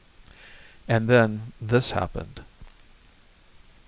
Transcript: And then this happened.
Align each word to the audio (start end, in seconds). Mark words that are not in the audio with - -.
And 0.87 1.07
then 1.07 1.51
this 1.61 1.91
happened. 1.91 2.43